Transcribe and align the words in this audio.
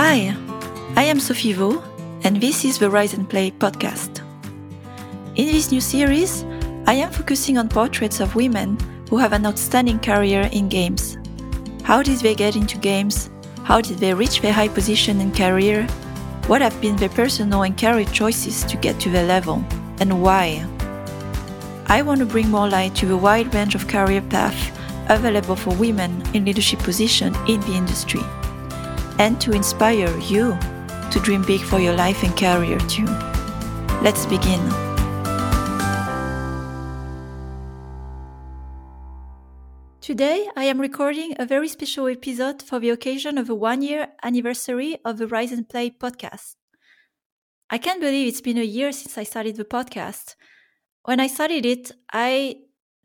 Hi, 0.00 0.32
I 0.94 1.02
am 1.02 1.18
Sophie 1.18 1.54
Vaux, 1.54 1.84
and 2.22 2.40
this 2.40 2.64
is 2.64 2.78
the 2.78 2.88
Rise 2.88 3.14
and 3.14 3.28
Play 3.28 3.50
podcast. 3.50 4.20
In 5.34 5.46
this 5.46 5.72
new 5.72 5.80
series, 5.80 6.44
I 6.86 6.92
am 6.92 7.10
focusing 7.10 7.58
on 7.58 7.68
portraits 7.68 8.20
of 8.20 8.36
women 8.36 8.78
who 9.10 9.16
have 9.16 9.32
an 9.32 9.44
outstanding 9.44 9.98
career 9.98 10.48
in 10.52 10.68
games. 10.68 11.18
How 11.82 12.00
did 12.00 12.18
they 12.20 12.36
get 12.36 12.54
into 12.54 12.78
games? 12.78 13.28
How 13.64 13.80
did 13.80 13.98
they 13.98 14.14
reach 14.14 14.40
their 14.40 14.52
high 14.52 14.68
position 14.68 15.20
in 15.20 15.32
career? 15.32 15.84
What 16.46 16.62
have 16.62 16.80
been 16.80 16.94
their 16.94 17.08
personal 17.08 17.64
and 17.64 17.76
career 17.76 18.06
choices 18.12 18.62
to 18.66 18.76
get 18.76 19.00
to 19.00 19.10
their 19.10 19.26
level? 19.26 19.64
And 19.98 20.22
why? 20.22 20.64
I 21.86 22.02
want 22.02 22.20
to 22.20 22.24
bring 22.24 22.50
more 22.50 22.68
light 22.68 22.94
to 22.98 23.06
the 23.06 23.16
wide 23.16 23.52
range 23.52 23.74
of 23.74 23.88
career 23.88 24.22
paths 24.22 24.70
available 25.08 25.56
for 25.56 25.74
women 25.74 26.22
in 26.34 26.44
leadership 26.44 26.78
positions 26.78 27.36
in 27.48 27.60
the 27.62 27.74
industry 27.74 28.22
and 29.18 29.40
to 29.40 29.52
inspire 29.52 30.16
you 30.18 30.56
to 31.10 31.20
dream 31.20 31.42
big 31.42 31.60
for 31.60 31.78
your 31.78 31.94
life 31.94 32.22
and 32.22 32.36
career 32.36 32.78
too. 32.88 33.06
Let's 34.02 34.26
begin. 34.26 34.60
Today, 40.00 40.48
I 40.56 40.64
am 40.64 40.80
recording 40.80 41.34
a 41.38 41.44
very 41.44 41.68
special 41.68 42.06
episode 42.06 42.62
for 42.62 42.78
the 42.78 42.90
occasion 42.90 43.36
of 43.36 43.46
the 43.46 43.54
one 43.54 43.82
year 43.82 44.08
anniversary 44.22 44.96
of 45.04 45.18
the 45.18 45.26
Rise 45.26 45.52
and 45.52 45.68
Play 45.68 45.90
podcast. 45.90 46.54
I 47.68 47.76
can't 47.76 48.00
believe 48.00 48.28
it's 48.28 48.40
been 48.40 48.56
a 48.56 48.64
year 48.64 48.92
since 48.92 49.18
I 49.18 49.24
started 49.24 49.56
the 49.56 49.66
podcast. 49.66 50.36
When 51.04 51.20
I 51.20 51.26
started 51.26 51.66
it, 51.66 51.92
I 52.10 52.56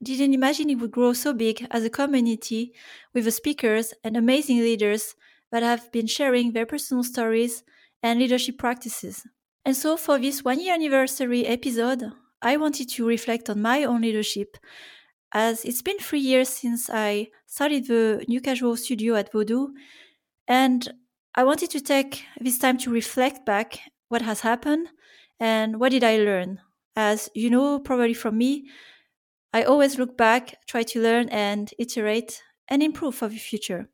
didn't 0.01 0.33
imagine 0.33 0.69
it 0.69 0.75
would 0.75 0.91
grow 0.91 1.11
so 1.11 1.33
big 1.33 1.67
as 1.71 1.83
a 1.83 1.89
community 1.89 2.73
with 3.13 3.25
the 3.25 3.31
speakers 3.31 3.93
and 4.03 4.15
amazing 4.15 4.59
leaders 4.59 5.15
that 5.53 5.63
have 5.63 5.91
been 5.91 6.07
sharing 6.07 6.51
their 6.51 6.65
personal 6.65 7.03
stories 7.03 7.63
and 8.01 8.19
leadership 8.19 8.57
practices. 8.57 9.27
And 9.63 9.77
so, 9.77 9.97
for 9.97 10.19
this 10.19 10.43
one 10.43 10.59
year 10.59 10.73
anniversary 10.73 11.45
episode, 11.45 12.03
I 12.41 12.57
wanted 12.57 12.89
to 12.89 13.07
reflect 13.07 13.51
on 13.51 13.61
my 13.61 13.83
own 13.83 14.01
leadership, 14.01 14.57
as 15.31 15.63
it's 15.63 15.83
been 15.83 15.99
three 15.99 16.19
years 16.19 16.49
since 16.49 16.89
I 16.89 17.29
started 17.45 17.87
the 17.87 18.25
New 18.27 18.41
Casual 18.41 18.75
studio 18.77 19.15
at 19.15 19.31
Voodoo, 19.31 19.67
and 20.47 20.91
I 21.35 21.43
wanted 21.43 21.69
to 21.71 21.81
take 21.81 22.25
this 22.39 22.57
time 22.57 22.79
to 22.79 22.91
reflect 22.91 23.45
back 23.45 23.79
what 24.09 24.23
has 24.23 24.41
happened 24.41 24.89
and 25.39 25.79
what 25.79 25.91
did 25.91 26.03
I 26.03 26.17
learn. 26.17 26.61
As 26.95 27.29
you 27.35 27.51
know, 27.51 27.79
probably 27.79 28.15
from 28.15 28.39
me, 28.39 28.69
I 29.53 29.63
always 29.63 29.99
look 29.99 30.17
back, 30.17 30.55
try 30.67 30.83
to 30.83 31.01
learn 31.01 31.29
and 31.29 31.71
iterate 31.77 32.41
and 32.67 32.81
improve 32.81 33.15
for 33.15 33.27
the 33.27 33.37
future. 33.37 33.87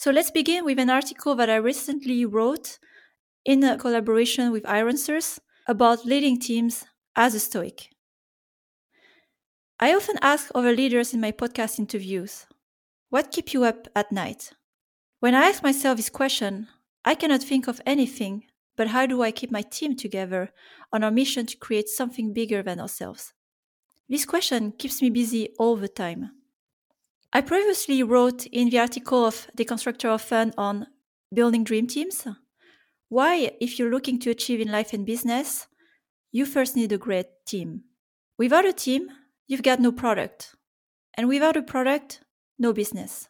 So 0.00 0.10
let's 0.10 0.30
begin 0.30 0.64
with 0.64 0.78
an 0.78 0.88
article 0.88 1.34
that 1.34 1.50
I 1.50 1.56
recently 1.56 2.24
wrote 2.24 2.78
in 3.44 3.62
a 3.62 3.76
collaboration 3.76 4.50
with 4.50 4.62
Ironsource 4.62 5.38
about 5.66 6.06
leading 6.06 6.40
teams 6.40 6.86
as 7.16 7.34
a 7.34 7.38
Stoic. 7.38 7.90
I 9.78 9.94
often 9.94 10.16
ask 10.22 10.50
other 10.54 10.74
leaders 10.74 11.12
in 11.12 11.20
my 11.20 11.32
podcast 11.32 11.78
interviews, 11.78 12.46
what 13.10 13.30
keep 13.30 13.52
you 13.52 13.64
up 13.64 13.88
at 13.94 14.10
night? 14.10 14.52
When 15.18 15.34
I 15.34 15.50
ask 15.50 15.62
myself 15.62 15.98
this 15.98 16.08
question, 16.08 16.68
I 17.04 17.14
cannot 17.14 17.42
think 17.42 17.68
of 17.68 17.82
anything 17.84 18.44
but 18.78 18.88
how 18.88 19.04
do 19.04 19.20
I 19.20 19.30
keep 19.30 19.50
my 19.50 19.60
team 19.60 19.96
together 19.96 20.50
on 20.94 21.04
our 21.04 21.10
mission 21.10 21.44
to 21.44 21.58
create 21.58 21.90
something 21.90 22.32
bigger 22.32 22.62
than 22.62 22.80
ourselves? 22.80 23.34
This 24.08 24.24
question 24.24 24.72
keeps 24.72 25.02
me 25.02 25.10
busy 25.10 25.50
all 25.58 25.76
the 25.76 25.88
time. 25.88 26.39
I 27.32 27.40
previously 27.42 28.02
wrote 28.02 28.46
in 28.46 28.70
the 28.70 28.80
article 28.80 29.24
of 29.24 29.46
Deconstructor 29.56 30.08
of 30.08 30.22
Fun 30.22 30.52
on 30.58 30.88
building 31.32 31.62
dream 31.62 31.86
teams 31.86 32.26
why, 33.10 33.50
if 33.60 33.76
you're 33.76 33.90
looking 33.90 34.20
to 34.20 34.30
achieve 34.30 34.60
in 34.60 34.70
life 34.70 34.92
and 34.92 35.04
business, 35.04 35.66
you 36.30 36.46
first 36.46 36.76
need 36.76 36.92
a 36.92 36.98
great 36.98 37.26
team. 37.44 37.82
Without 38.38 38.64
a 38.64 38.72
team, 38.72 39.08
you've 39.48 39.64
got 39.64 39.80
no 39.80 39.90
product. 39.90 40.54
And 41.14 41.28
without 41.28 41.56
a 41.56 41.62
product, 41.62 42.20
no 42.56 42.72
business. 42.72 43.28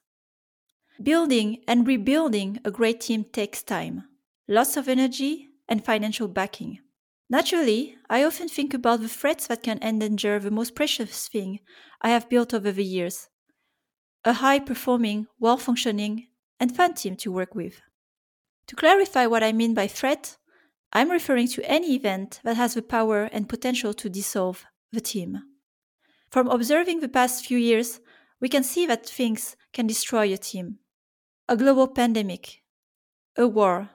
Building 1.02 1.62
and 1.66 1.86
rebuilding 1.86 2.60
a 2.62 2.70
great 2.70 3.00
team 3.00 3.24
takes 3.24 3.62
time, 3.62 4.04
lots 4.46 4.76
of 4.76 4.86
energy, 4.86 5.48
and 5.66 5.82
financial 5.82 6.28
backing. 6.28 6.80
Naturally, 7.30 7.96
I 8.10 8.22
often 8.22 8.48
think 8.48 8.74
about 8.74 9.00
the 9.00 9.08
threats 9.08 9.46
that 9.46 9.62
can 9.62 9.78
endanger 9.80 10.38
the 10.38 10.50
most 10.50 10.74
precious 10.74 11.26
thing 11.26 11.60
I 12.02 12.10
have 12.10 12.28
built 12.28 12.52
over 12.52 12.70
the 12.70 12.84
years 12.84 13.29
a 14.24 14.34
high 14.34 14.58
performing, 14.58 15.26
well 15.38 15.56
functioning, 15.56 16.28
and 16.58 16.74
fun 16.74 16.94
team 16.94 17.16
to 17.16 17.32
work 17.32 17.54
with. 17.54 17.80
To 18.66 18.76
clarify 18.76 19.26
what 19.26 19.42
I 19.42 19.52
mean 19.52 19.74
by 19.74 19.86
threat, 19.86 20.36
I'm 20.92 21.10
referring 21.10 21.48
to 21.48 21.70
any 21.70 21.94
event 21.94 22.40
that 22.44 22.56
has 22.56 22.74
the 22.74 22.82
power 22.82 23.24
and 23.32 23.48
potential 23.48 23.94
to 23.94 24.10
dissolve 24.10 24.64
the 24.92 25.00
team. 25.00 25.42
From 26.30 26.48
observing 26.48 27.00
the 27.00 27.08
past 27.08 27.46
few 27.46 27.58
years, 27.58 28.00
we 28.40 28.48
can 28.48 28.62
see 28.62 28.86
that 28.86 29.06
things 29.06 29.56
can 29.72 29.86
destroy 29.86 30.32
a 30.32 30.36
team. 30.36 30.78
A 31.48 31.56
global 31.56 31.88
pandemic, 31.88 32.62
a 33.36 33.46
war, 33.46 33.90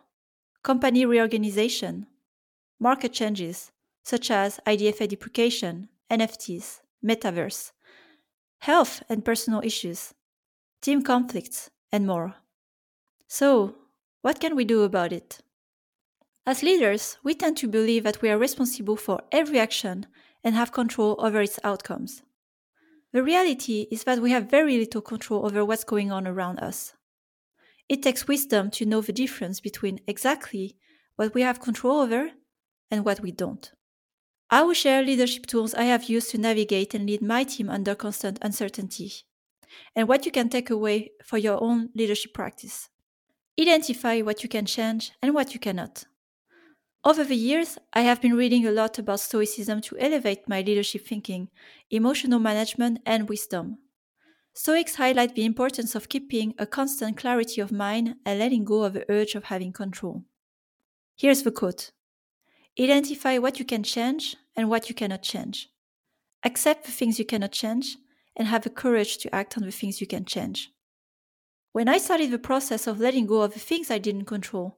company 0.64 1.06
reorganization, 1.06 2.08
market 2.80 3.14
changes 3.14 3.72
such 4.04 4.30
as 4.30 4.60
IDFA 4.68 5.08
deprecation, 5.08 5.90
NFTs, 6.12 6.82
metaverse, 7.04 7.72
health 8.66 9.04
and 9.08 9.24
personal 9.24 9.62
issues, 9.64 10.16
team 10.82 11.04
conflicts, 11.04 11.70
and 11.92 12.08
more. 12.08 12.34
So, 13.28 13.76
what 14.24 14.40
can 14.40 14.56
we 14.56 14.66
do 14.66 14.82
about 14.82 15.14
it? 15.14 15.38
As 16.48 16.64
leaders, 16.64 17.20
we 17.24 17.36
tend 17.36 17.58
to 17.58 17.68
believe 17.68 18.04
that 18.06 18.24
we 18.24 18.30
are 18.32 18.40
responsible 18.40 18.96
for 18.96 19.22
every 19.32 19.60
action 19.60 20.08
and 20.44 20.56
have 20.56 20.72
control 20.72 21.16
over 21.20 21.42
its 21.42 21.60
outcomes. 21.64 22.24
The 23.14 23.22
reality 23.22 23.86
is 23.92 24.04
that 24.06 24.20
we 24.20 24.32
have 24.32 24.50
very 24.50 24.80
little 24.80 25.02
control 25.02 25.46
over 25.46 25.64
what's 25.64 25.84
going 25.84 26.12
on 26.12 26.26
around 26.28 26.60
us. 26.60 26.96
It 27.88 28.02
takes 28.02 28.28
wisdom 28.28 28.72
to 28.72 28.86
know 28.88 29.02
the 29.02 29.14
difference 29.14 29.60
between 29.60 30.00
exactly 30.08 30.76
what 31.18 31.36
we 31.36 31.44
have 31.44 31.60
control 31.62 32.02
over 32.02 32.32
and 32.90 33.06
what 33.06 33.20
we 33.20 33.32
don't. 33.32 33.75
I 34.56 34.64
will 34.64 34.74
share 34.74 35.04
leadership 35.04 35.48
tools 35.48 35.74
I 35.74 35.84
have 35.84 36.06
used 36.06 36.32
to 36.32 36.38
navigate 36.38 36.94
and 36.94 37.06
lead 37.06 37.22
my 37.22 37.44
team 37.44 37.70
under 37.70 37.94
constant 37.94 38.40
uncertainty, 38.42 39.12
and 39.98 40.08
what 40.08 40.26
you 40.26 40.32
can 40.32 40.48
take 40.48 40.70
away 40.70 41.12
for 41.26 41.38
your 41.38 41.62
own 41.62 41.90
leadership 41.94 42.34
practice. 42.34 42.88
Identify 43.60 44.22
what 44.22 44.44
you 44.44 44.48
can 44.48 44.66
change 44.66 45.12
and 45.22 45.34
what 45.34 45.54
you 45.54 45.60
cannot. 45.60 46.06
Over 47.04 47.26
the 47.26 47.36
years, 47.36 47.78
I 47.92 48.04
have 48.04 48.22
been 48.22 48.38
reading 48.38 48.66
a 48.66 48.72
lot 48.72 48.98
about 48.98 49.20
Stoicism 49.20 49.82
to 49.82 49.98
elevate 50.00 50.48
my 50.48 50.62
leadership 50.62 51.06
thinking, 51.06 51.50
emotional 51.92 52.40
management, 52.40 53.02
and 53.06 53.28
wisdom. 53.28 53.80
Stoics 54.54 54.96
highlight 54.96 55.36
the 55.36 55.44
importance 55.44 55.96
of 55.96 56.08
keeping 56.08 56.54
a 56.58 56.66
constant 56.66 57.18
clarity 57.18 57.60
of 57.60 57.74
mind 57.74 58.16
and 58.26 58.40
letting 58.40 58.64
go 58.64 58.86
of 58.86 58.94
the 58.94 59.06
urge 59.12 59.36
of 59.36 59.44
having 59.44 59.74
control. 59.74 60.24
Here's 61.18 61.44
the 61.44 61.52
quote 61.52 61.92
Identify 62.80 63.38
what 63.40 63.60
you 63.60 63.66
can 63.66 63.84
change 63.84 64.38
and 64.56 64.70
what 64.70 64.90
you 64.90 64.96
cannot 64.96 65.22
change. 65.22 65.70
Accept 66.44 66.86
the 66.86 66.92
things 66.92 67.20
you 67.20 67.26
cannot 67.26 67.52
change 67.52 67.98
and 68.36 68.48
have 68.48 68.64
the 68.64 68.70
courage 68.70 69.18
to 69.20 69.34
act 69.34 69.58
on 69.58 69.64
the 69.64 69.72
things 69.72 70.02
you 70.02 70.08
can 70.08 70.26
change. 70.26 70.72
When 71.72 71.90
I 71.90 71.98
started 71.98 72.32
the 72.32 72.40
process 72.40 72.88
of 72.88 73.00
letting 73.00 73.26
go 73.26 73.42
of 73.42 73.54
the 73.54 73.60
things 73.60 73.92
I 73.92 73.98
didn't 73.98 74.26
control, 74.26 74.78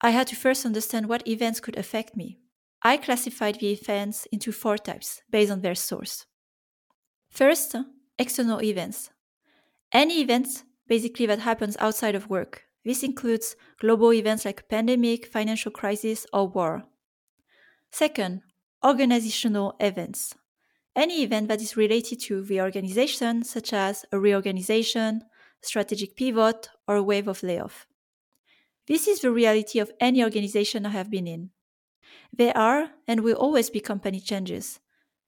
I 0.00 0.10
had 0.10 0.26
to 0.28 0.36
first 0.36 0.64
understand 0.64 1.08
what 1.08 1.26
events 1.26 1.60
could 1.60 1.76
affect 1.76 2.16
me. 2.16 2.38
I 2.82 2.96
classified 2.96 3.58
the 3.58 3.72
events 3.72 4.26
into 4.30 4.52
four 4.52 4.78
types 4.78 5.22
based 5.30 5.50
on 5.50 5.60
their 5.60 5.74
source. 5.74 6.26
First, 7.28 7.74
external 8.18 8.62
events. 8.62 9.10
Any 9.92 10.20
events 10.20 10.64
basically 10.86 11.26
that 11.26 11.40
happens 11.40 11.76
outside 11.80 12.14
of 12.14 12.30
work. 12.30 12.64
This 12.84 13.02
includes 13.02 13.56
global 13.80 14.12
events 14.12 14.44
like 14.44 14.68
pandemic, 14.68 15.26
financial 15.26 15.70
crisis, 15.70 16.26
or 16.32 16.48
war. 16.48 16.84
Second, 17.90 18.42
organizational 18.84 19.76
events. 19.80 20.34
Any 20.94 21.22
event 21.22 21.48
that 21.48 21.60
is 21.60 21.76
related 21.76 22.20
to 22.22 22.42
the 22.42 22.60
organization, 22.60 23.44
such 23.44 23.72
as 23.72 24.04
a 24.12 24.18
reorganization, 24.18 25.22
strategic 25.62 26.16
pivot, 26.16 26.68
or 26.86 26.96
a 26.96 27.02
wave 27.02 27.28
of 27.28 27.42
layoff. 27.42 27.86
This 28.86 29.06
is 29.06 29.20
the 29.20 29.30
reality 29.30 29.78
of 29.78 29.92
any 30.00 30.24
organization 30.24 30.86
I 30.86 30.90
have 30.90 31.10
been 31.10 31.26
in. 31.26 31.50
There 32.32 32.56
are 32.56 32.90
and 33.06 33.20
will 33.20 33.36
always 33.36 33.70
be 33.70 33.80
company 33.80 34.20
changes, 34.20 34.80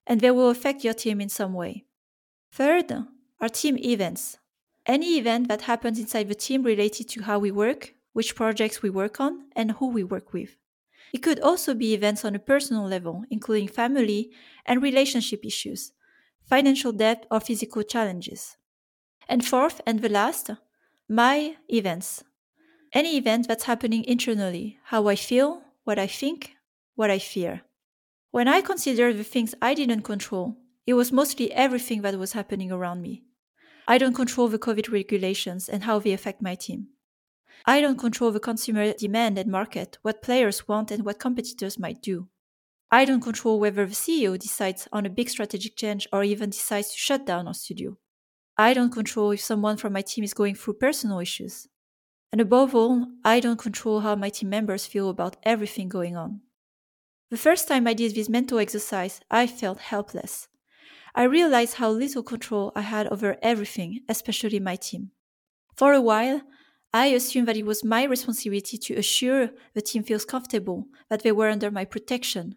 and 0.06 0.20
they 0.20 0.30
will 0.30 0.50
affect 0.50 0.84
your 0.84 0.94
team 0.94 1.20
in 1.20 1.28
some 1.28 1.54
way. 1.54 1.84
Third 2.52 2.92
are 3.40 3.48
team 3.48 3.76
events. 3.78 4.38
Any 4.86 5.18
event 5.18 5.48
that 5.48 5.62
happens 5.62 5.98
inside 5.98 6.28
the 6.28 6.34
team 6.34 6.62
related 6.62 7.08
to 7.10 7.22
how 7.22 7.38
we 7.38 7.50
work, 7.50 7.94
which 8.12 8.34
projects 8.34 8.82
we 8.82 8.90
work 8.90 9.20
on, 9.20 9.44
and 9.54 9.72
who 9.72 9.88
we 9.88 10.02
work 10.02 10.32
with. 10.32 10.56
It 11.12 11.18
could 11.18 11.40
also 11.40 11.74
be 11.74 11.94
events 11.94 12.24
on 12.24 12.34
a 12.34 12.38
personal 12.38 12.84
level, 12.84 13.24
including 13.30 13.68
family 13.68 14.30
and 14.64 14.82
relationship 14.82 15.44
issues, 15.44 15.92
financial 16.48 16.92
debt, 16.92 17.26
or 17.30 17.40
physical 17.40 17.82
challenges. 17.82 18.56
And 19.28 19.44
fourth, 19.44 19.80
and 19.86 20.00
the 20.00 20.08
last, 20.08 20.50
my 21.08 21.56
events. 21.68 22.24
Any 22.92 23.16
event 23.16 23.48
that's 23.48 23.64
happening 23.64 24.04
internally, 24.04 24.78
how 24.84 25.08
I 25.08 25.16
feel, 25.16 25.62
what 25.84 25.98
I 25.98 26.06
think, 26.06 26.56
what 26.94 27.10
I 27.10 27.18
fear. 27.18 27.62
When 28.30 28.46
I 28.46 28.60
consider 28.60 29.12
the 29.12 29.24
things 29.24 29.54
I 29.60 29.74
didn't 29.74 30.02
control, 30.02 30.56
it 30.86 30.94
was 30.94 31.12
mostly 31.12 31.52
everything 31.52 32.02
that 32.02 32.18
was 32.18 32.32
happening 32.32 32.72
around 32.72 33.02
me. 33.02 33.24
I 33.86 33.98
don't 33.98 34.14
control 34.14 34.48
the 34.48 34.58
COVID 34.58 34.92
regulations 34.92 35.68
and 35.68 35.84
how 35.84 35.98
they 35.98 36.12
affect 36.12 36.42
my 36.42 36.54
team. 36.54 36.88
I 37.66 37.80
don't 37.80 37.98
control 37.98 38.30
the 38.30 38.40
consumer 38.40 38.92
demand 38.92 39.38
and 39.38 39.50
market, 39.50 39.98
what 40.02 40.22
players 40.22 40.66
want 40.66 40.90
and 40.90 41.04
what 41.04 41.18
competitors 41.18 41.78
might 41.78 42.02
do. 42.02 42.28
I 42.90 43.04
don't 43.04 43.22
control 43.22 43.60
whether 43.60 43.86
the 43.86 43.94
CEO 43.94 44.38
decides 44.38 44.88
on 44.92 45.06
a 45.06 45.10
big 45.10 45.28
strategic 45.28 45.76
change 45.76 46.08
or 46.12 46.24
even 46.24 46.50
decides 46.50 46.90
to 46.90 46.98
shut 46.98 47.24
down 47.24 47.46
our 47.46 47.54
studio. 47.54 47.96
I 48.56 48.74
don't 48.74 48.92
control 48.92 49.30
if 49.30 49.40
someone 49.40 49.76
from 49.76 49.92
my 49.92 50.02
team 50.02 50.24
is 50.24 50.34
going 50.34 50.54
through 50.54 50.74
personal 50.74 51.20
issues. 51.20 51.68
And 52.32 52.40
above 52.40 52.74
all, 52.74 53.06
I 53.24 53.40
don't 53.40 53.58
control 53.58 54.00
how 54.00 54.16
my 54.16 54.28
team 54.28 54.50
members 54.50 54.86
feel 54.86 55.08
about 55.08 55.36
everything 55.42 55.88
going 55.88 56.16
on. 56.16 56.40
The 57.30 57.36
first 57.36 57.68
time 57.68 57.86
I 57.86 57.94
did 57.94 58.14
this 58.14 58.28
mental 58.28 58.58
exercise, 58.58 59.20
I 59.30 59.46
felt 59.46 59.78
helpless. 59.78 60.48
I 61.14 61.24
realized 61.24 61.74
how 61.74 61.90
little 61.90 62.22
control 62.22 62.72
I 62.74 62.82
had 62.82 63.06
over 63.08 63.36
everything, 63.42 64.00
especially 64.08 64.60
my 64.60 64.76
team. 64.76 65.10
For 65.76 65.92
a 65.92 66.00
while, 66.00 66.42
I 66.92 67.06
assumed 67.06 67.46
that 67.48 67.56
it 67.56 67.66
was 67.66 67.84
my 67.84 68.04
responsibility 68.04 68.76
to 68.76 68.94
assure 68.94 69.50
the 69.74 69.80
team 69.80 70.02
feels 70.02 70.24
comfortable, 70.24 70.88
that 71.08 71.22
they 71.22 71.32
were 71.32 71.48
under 71.48 71.70
my 71.70 71.84
protection. 71.84 72.56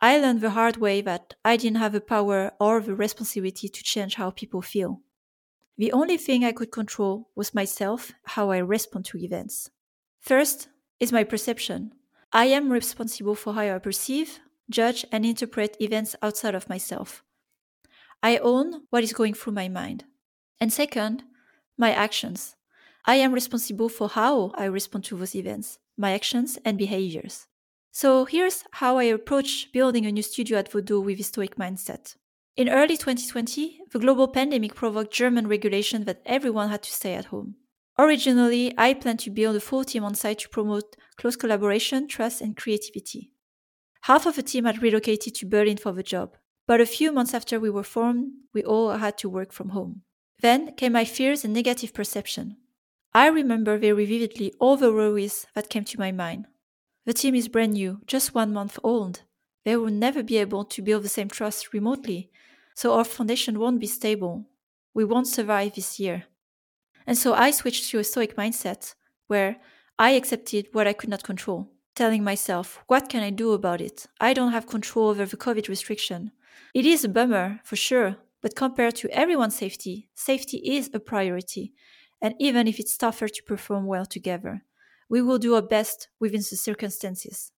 I 0.00 0.18
learned 0.18 0.40
the 0.40 0.50
hard 0.50 0.76
way 0.78 1.00
that 1.02 1.34
I 1.44 1.56
didn't 1.56 1.78
have 1.78 1.92
the 1.92 2.00
power 2.00 2.52
or 2.60 2.80
the 2.80 2.94
responsibility 2.94 3.68
to 3.68 3.82
change 3.82 4.16
how 4.16 4.30
people 4.30 4.62
feel. 4.62 5.00
The 5.78 5.92
only 5.92 6.16
thing 6.16 6.44
I 6.44 6.52
could 6.52 6.72
control 6.72 7.30
was 7.36 7.54
myself, 7.54 8.12
how 8.24 8.50
I 8.50 8.58
respond 8.58 9.04
to 9.06 9.18
events. 9.18 9.70
First 10.20 10.68
is 10.98 11.12
my 11.12 11.22
perception. 11.22 11.92
I 12.32 12.46
am 12.46 12.72
responsible 12.72 13.34
for 13.34 13.54
how 13.54 13.74
I 13.74 13.78
perceive, 13.78 14.40
judge, 14.68 15.04
and 15.12 15.24
interpret 15.24 15.76
events 15.80 16.16
outside 16.20 16.54
of 16.54 16.68
myself. 16.68 17.22
I 18.22 18.38
own 18.38 18.82
what 18.90 19.04
is 19.04 19.12
going 19.12 19.34
through 19.34 19.52
my 19.52 19.68
mind. 19.68 20.04
And 20.60 20.72
second, 20.72 21.22
my 21.78 21.92
actions. 21.92 22.55
I 23.08 23.14
am 23.16 23.32
responsible 23.32 23.88
for 23.88 24.08
how 24.08 24.50
I 24.56 24.64
respond 24.64 25.04
to 25.04 25.16
those 25.16 25.36
events, 25.36 25.78
my 25.96 26.12
actions 26.12 26.58
and 26.64 26.76
behaviors. 26.76 27.46
So 27.92 28.24
here's 28.24 28.64
how 28.72 28.98
I 28.98 29.04
approach 29.04 29.70
building 29.72 30.04
a 30.04 30.12
new 30.12 30.22
studio 30.22 30.58
at 30.58 30.72
Voodoo 30.72 31.00
with 31.00 31.20
a 31.20 31.22
stoic 31.22 31.54
mindset. 31.54 32.16
In 32.56 32.68
early 32.68 32.96
2020, 32.96 33.82
the 33.92 34.00
global 34.00 34.26
pandemic 34.26 34.74
provoked 34.74 35.12
German 35.12 35.46
regulation 35.46 36.04
that 36.04 36.20
everyone 36.26 36.68
had 36.68 36.82
to 36.82 36.92
stay 36.92 37.14
at 37.14 37.26
home. 37.26 37.54
Originally, 37.96 38.74
I 38.76 38.92
planned 38.92 39.20
to 39.20 39.30
build 39.30 39.54
a 39.54 39.60
full 39.60 39.84
team 39.84 40.02
on 40.02 40.16
site 40.16 40.40
to 40.40 40.48
promote 40.48 40.96
close 41.16 41.36
collaboration, 41.36 42.08
trust, 42.08 42.40
and 42.40 42.56
creativity. 42.56 43.30
Half 44.02 44.26
of 44.26 44.34
the 44.34 44.42
team 44.42 44.64
had 44.64 44.82
relocated 44.82 45.34
to 45.36 45.46
Berlin 45.46 45.76
for 45.76 45.92
the 45.92 46.02
job, 46.02 46.36
but 46.66 46.80
a 46.80 46.86
few 46.86 47.12
months 47.12 47.34
after 47.34 47.60
we 47.60 47.70
were 47.70 47.84
formed, 47.84 48.32
we 48.52 48.64
all 48.64 48.90
had 48.90 49.16
to 49.18 49.28
work 49.28 49.52
from 49.52 49.70
home. 49.70 50.02
Then 50.40 50.74
came 50.74 50.92
my 50.92 51.04
fears 51.04 51.44
and 51.44 51.54
negative 51.54 51.94
perception. 51.94 52.56
I 53.16 53.28
remember 53.28 53.78
very 53.78 54.04
vividly 54.04 54.52
all 54.60 54.76
the 54.76 54.92
worries 54.92 55.46
that 55.54 55.70
came 55.70 55.84
to 55.84 55.98
my 55.98 56.12
mind. 56.12 56.48
The 57.06 57.14
team 57.14 57.34
is 57.34 57.48
brand 57.48 57.72
new, 57.72 58.02
just 58.06 58.34
one 58.34 58.52
month 58.52 58.78
old. 58.82 59.22
They 59.64 59.74
will 59.74 59.90
never 59.90 60.22
be 60.22 60.36
able 60.36 60.66
to 60.66 60.82
build 60.82 61.02
the 61.02 61.08
same 61.08 61.30
trust 61.30 61.72
remotely, 61.72 62.30
so 62.74 62.92
our 62.92 63.04
foundation 63.04 63.58
won't 63.58 63.80
be 63.80 63.86
stable. 63.86 64.44
We 64.92 65.06
won't 65.06 65.28
survive 65.28 65.76
this 65.76 65.98
year. 65.98 66.24
And 67.06 67.16
so 67.16 67.32
I 67.32 67.52
switched 67.52 67.88
to 67.88 68.00
a 68.00 68.04
stoic 68.04 68.36
mindset 68.36 68.94
where 69.28 69.56
I 69.98 70.10
accepted 70.10 70.68
what 70.72 70.86
I 70.86 70.92
could 70.92 71.08
not 71.08 71.22
control, 71.22 71.70
telling 71.94 72.22
myself, 72.22 72.84
what 72.86 73.08
can 73.08 73.22
I 73.22 73.30
do 73.30 73.52
about 73.52 73.80
it? 73.80 74.04
I 74.20 74.34
don't 74.34 74.52
have 74.52 74.66
control 74.66 75.08
over 75.08 75.24
the 75.24 75.38
COVID 75.38 75.70
restriction. 75.70 76.32
It 76.74 76.84
is 76.84 77.02
a 77.02 77.08
bummer, 77.08 77.60
for 77.64 77.76
sure, 77.76 78.16
but 78.42 78.54
compared 78.54 78.96
to 78.96 79.08
everyone's 79.08 79.56
safety, 79.56 80.10
safety 80.14 80.58
is 80.58 80.90
a 80.92 81.00
priority. 81.00 81.72
And 82.20 82.34
even 82.38 82.66
if 82.66 82.78
it's 82.78 82.96
tougher 82.96 83.28
to 83.28 83.42
perform 83.42 83.86
well 83.86 84.06
together, 84.06 84.62
we 85.08 85.22
will 85.22 85.38
do 85.38 85.54
our 85.54 85.62
best 85.62 86.08
within 86.18 86.40
the 86.40 86.56
circumstances. 86.56 87.52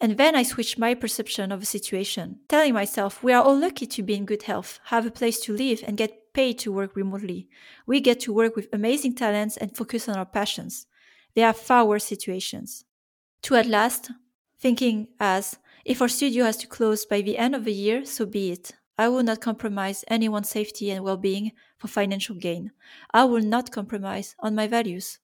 And 0.00 0.16
then 0.16 0.34
I 0.34 0.42
switched 0.42 0.78
my 0.78 0.94
perception 0.94 1.52
of 1.52 1.60
the 1.60 1.66
situation, 1.66 2.40
telling 2.48 2.74
myself 2.74 3.22
we 3.22 3.32
are 3.32 3.42
all 3.42 3.56
lucky 3.56 3.86
to 3.86 4.02
be 4.02 4.14
in 4.14 4.24
good 4.24 4.42
health, 4.42 4.80
have 4.86 5.06
a 5.06 5.10
place 5.10 5.40
to 5.40 5.56
live, 5.56 5.82
and 5.86 5.96
get 5.96 6.32
paid 6.34 6.58
to 6.58 6.72
work 6.72 6.96
remotely. 6.96 7.48
We 7.86 8.00
get 8.00 8.18
to 8.20 8.32
work 8.32 8.56
with 8.56 8.68
amazing 8.72 9.14
talents 9.14 9.56
and 9.56 9.76
focus 9.76 10.08
on 10.08 10.16
our 10.16 10.26
passions. 10.26 10.86
There 11.34 11.46
are 11.46 11.52
far 11.52 11.84
worse 11.84 12.04
situations. 12.04 12.84
To 13.42 13.54
at 13.54 13.66
last, 13.66 14.10
thinking 14.58 15.08
as 15.20 15.58
if 15.84 16.02
our 16.02 16.08
studio 16.08 16.44
has 16.44 16.56
to 16.58 16.66
close 16.66 17.04
by 17.06 17.20
the 17.20 17.38
end 17.38 17.54
of 17.54 17.64
the 17.64 17.72
year, 17.72 18.04
so 18.04 18.26
be 18.26 18.52
it. 18.52 18.72
I 18.98 19.08
will 19.08 19.22
not 19.22 19.40
compromise 19.40 20.04
anyone's 20.08 20.48
safety 20.48 20.90
and 20.90 21.04
well 21.04 21.16
being 21.16 21.52
for 21.78 21.88
financial 21.88 22.36
gain. 22.36 22.72
I 23.12 23.24
will 23.24 23.42
not 23.42 23.72
compromise 23.72 24.34
on 24.38 24.54
my 24.54 24.66
values. 24.66 25.18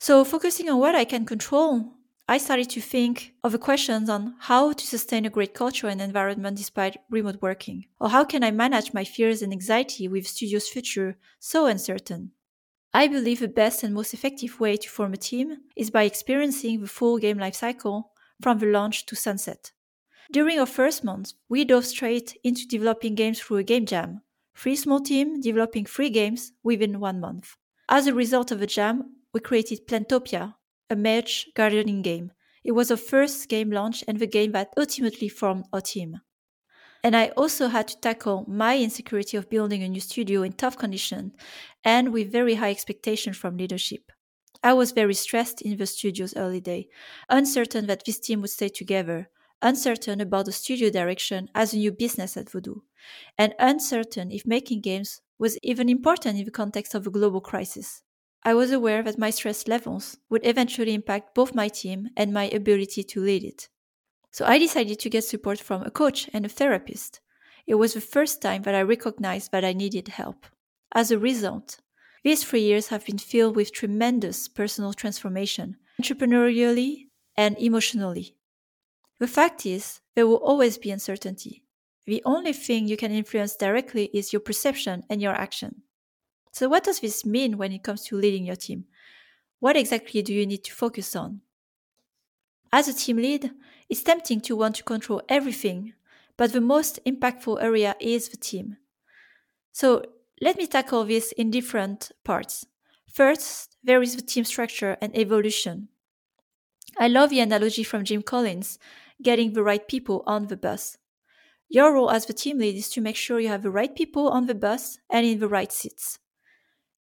So, 0.00 0.24
focusing 0.24 0.68
on 0.68 0.78
what 0.78 0.94
I 0.94 1.04
can 1.04 1.24
control 1.24 1.96
I 2.28 2.38
started 2.38 2.68
to 2.70 2.80
think 2.80 3.34
of 3.44 3.52
the 3.52 3.58
questions 3.58 4.10
on 4.10 4.34
how 4.40 4.72
to 4.72 4.84
sustain 4.84 5.24
a 5.24 5.30
great 5.30 5.54
culture 5.54 5.86
and 5.86 6.00
environment 6.00 6.56
despite 6.56 6.96
remote 7.08 7.40
working, 7.40 7.86
or 8.00 8.08
how 8.08 8.24
can 8.24 8.42
I 8.42 8.50
manage 8.50 8.92
my 8.92 9.04
fears 9.04 9.42
and 9.42 9.52
anxiety 9.52 10.08
with 10.08 10.26
studio's 10.26 10.68
future 10.68 11.18
so 11.38 11.66
uncertain. 11.66 12.32
I 12.92 13.06
believe 13.06 13.38
the 13.38 13.46
best 13.46 13.84
and 13.84 13.94
most 13.94 14.12
effective 14.12 14.58
way 14.58 14.76
to 14.76 14.88
form 14.88 15.12
a 15.12 15.16
team 15.16 15.58
is 15.76 15.92
by 15.92 16.02
experiencing 16.02 16.80
the 16.80 16.88
full 16.88 17.18
game 17.18 17.38
life 17.38 17.54
cycle 17.54 18.10
from 18.42 18.58
the 18.58 18.66
launch 18.66 19.06
to 19.06 19.14
sunset. 19.14 19.70
During 20.30 20.58
our 20.58 20.66
first 20.66 21.04
month, 21.04 21.32
we 21.48 21.64
dove 21.64 21.86
straight 21.86 22.36
into 22.44 22.66
developing 22.66 23.14
games 23.14 23.40
through 23.40 23.58
a 23.58 23.62
game 23.64 23.86
jam, 23.86 24.22
three 24.56 24.76
small 24.76 25.00
teams 25.00 25.44
developing 25.44 25.84
three 25.84 26.10
games 26.10 26.52
within 26.62 27.00
one 27.00 27.20
month. 27.20 27.56
As 27.88 28.06
a 28.06 28.14
result 28.14 28.50
of 28.50 28.60
the 28.60 28.66
jam, 28.66 29.16
we 29.32 29.40
created 29.40 29.86
Plantopia, 29.86 30.54
a 30.90 30.96
match 30.96 31.48
gardening 31.54 32.02
game. 32.02 32.32
It 32.64 32.72
was 32.72 32.90
our 32.90 32.96
first 32.96 33.48
game 33.48 33.70
launch 33.70 34.02
and 34.08 34.18
the 34.18 34.26
game 34.26 34.52
that 34.52 34.72
ultimately 34.76 35.28
formed 35.28 35.66
our 35.72 35.80
team. 35.80 36.20
And 37.04 37.16
I 37.16 37.28
also 37.36 37.68
had 37.68 37.88
to 37.88 38.00
tackle 38.00 38.44
my 38.48 38.78
insecurity 38.78 39.36
of 39.36 39.48
building 39.48 39.82
a 39.82 39.88
new 39.88 40.00
studio 40.00 40.42
in 40.42 40.52
tough 40.52 40.76
conditions 40.76 41.32
and 41.84 42.12
with 42.12 42.32
very 42.32 42.54
high 42.56 42.70
expectations 42.70 43.36
from 43.36 43.56
leadership. 43.56 44.10
I 44.62 44.72
was 44.72 44.90
very 44.92 45.14
stressed 45.14 45.62
in 45.62 45.76
the 45.76 45.86
studio's 45.86 46.34
early 46.36 46.60
day, 46.60 46.88
uncertain 47.28 47.86
that 47.86 48.04
this 48.04 48.18
team 48.18 48.40
would 48.40 48.50
stay 48.50 48.68
together, 48.68 49.30
uncertain 49.62 50.20
about 50.20 50.46
the 50.46 50.52
studio 50.52 50.90
direction 50.90 51.48
as 51.54 51.72
a 51.72 51.78
new 51.78 51.92
business 51.92 52.36
at 52.36 52.50
Voodoo, 52.50 52.80
and 53.38 53.54
uncertain 53.58 54.30
if 54.30 54.46
making 54.46 54.80
games 54.80 55.20
was 55.38 55.58
even 55.62 55.88
important 55.88 56.38
in 56.38 56.44
the 56.44 56.50
context 56.50 56.94
of 56.94 57.06
a 57.06 57.10
global 57.10 57.40
crisis. 57.40 58.02
I 58.42 58.54
was 58.54 58.70
aware 58.70 59.02
that 59.02 59.18
my 59.18 59.30
stress 59.30 59.66
levels 59.66 60.18
would 60.30 60.46
eventually 60.46 60.94
impact 60.94 61.34
both 61.34 61.54
my 61.54 61.68
team 61.68 62.08
and 62.16 62.32
my 62.32 62.44
ability 62.44 63.02
to 63.02 63.20
lead 63.20 63.42
it. 63.42 63.68
So 64.30 64.44
I 64.44 64.58
decided 64.58 64.98
to 65.00 65.10
get 65.10 65.24
support 65.24 65.58
from 65.58 65.82
a 65.82 65.90
coach 65.90 66.30
and 66.32 66.44
a 66.44 66.48
therapist. 66.48 67.20
It 67.66 67.74
was 67.74 67.94
the 67.94 68.00
first 68.00 68.40
time 68.40 68.62
that 68.62 68.74
I 68.74 68.82
recognized 68.82 69.50
that 69.50 69.64
I 69.64 69.72
needed 69.72 70.08
help. 70.08 70.46
As 70.94 71.10
a 71.10 71.18
result, 71.18 71.80
these 72.22 72.44
three 72.44 72.60
years 72.60 72.88
have 72.88 73.04
been 73.04 73.18
filled 73.18 73.56
with 73.56 73.72
tremendous 73.72 74.46
personal 74.46 74.92
transformation, 74.92 75.76
entrepreneurially 76.00 77.06
and 77.36 77.58
emotionally. 77.58 78.35
The 79.18 79.26
fact 79.26 79.64
is, 79.64 80.00
there 80.14 80.26
will 80.26 80.36
always 80.36 80.78
be 80.78 80.90
uncertainty. 80.90 81.64
The 82.06 82.22
only 82.24 82.52
thing 82.52 82.86
you 82.86 82.96
can 82.96 83.10
influence 83.10 83.56
directly 83.56 84.10
is 84.12 84.32
your 84.32 84.40
perception 84.40 85.04
and 85.10 85.20
your 85.20 85.32
action. 85.32 85.82
So, 86.52 86.68
what 86.68 86.84
does 86.84 87.00
this 87.00 87.24
mean 87.24 87.58
when 87.58 87.72
it 87.72 87.82
comes 87.82 88.04
to 88.04 88.16
leading 88.16 88.44
your 88.44 88.56
team? 88.56 88.84
What 89.58 89.76
exactly 89.76 90.22
do 90.22 90.32
you 90.32 90.46
need 90.46 90.64
to 90.64 90.72
focus 90.72 91.16
on? 91.16 91.40
As 92.72 92.88
a 92.88 92.94
team 92.94 93.16
lead, 93.16 93.50
it's 93.88 94.02
tempting 94.02 94.40
to 94.42 94.56
want 94.56 94.76
to 94.76 94.84
control 94.84 95.22
everything, 95.28 95.94
but 96.36 96.52
the 96.52 96.60
most 96.60 97.00
impactful 97.04 97.62
area 97.62 97.96
is 98.00 98.28
the 98.28 98.36
team. 98.36 98.76
So, 99.72 100.04
let 100.40 100.56
me 100.56 100.66
tackle 100.66 101.04
this 101.04 101.32
in 101.32 101.50
different 101.50 102.12
parts. 102.22 102.66
First, 103.10 103.76
there 103.82 104.02
is 104.02 104.14
the 104.14 104.22
team 104.22 104.44
structure 104.44 104.96
and 105.00 105.16
evolution. 105.16 105.88
I 106.98 107.08
love 107.08 107.30
the 107.30 107.40
analogy 107.40 107.82
from 107.82 108.04
Jim 108.04 108.22
Collins 108.22 108.78
getting 109.22 109.52
the 109.52 109.62
right 109.62 109.86
people 109.86 110.22
on 110.26 110.46
the 110.46 110.56
bus. 110.56 110.98
Your 111.68 111.94
role 111.94 112.10
as 112.10 112.26
the 112.26 112.32
team 112.32 112.58
lead 112.58 112.76
is 112.76 112.88
to 112.90 113.00
make 113.00 113.16
sure 113.16 113.40
you 113.40 113.48
have 113.48 113.62
the 113.62 113.70
right 113.70 113.94
people 113.94 114.28
on 114.28 114.46
the 114.46 114.54
bus 114.54 114.98
and 115.10 115.26
in 115.26 115.40
the 115.40 115.48
right 115.48 115.72
seats. 115.72 116.18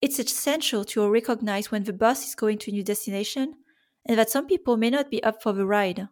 It's 0.01 0.19
essential 0.19 0.85
to 0.87 1.09
recognize 1.11 1.71
when 1.71 1.85
the 1.85 1.93
bus 1.93 2.29
is 2.29 2.35
going 2.35 2.59
to 2.59 2.71
a 2.71 2.75
new 2.75 2.83
destination 2.83 3.55
and 4.07 4.19
that 4.19 4.31
some 4.31 4.47
people 4.47 4.77
may 4.77 4.91
not 4.91 5.11
be 5.11 5.23
up 5.23 5.43
for 5.43 5.53
the 5.53 5.67
ride. 5.67 6.09